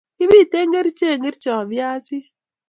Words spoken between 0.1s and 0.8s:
Kipite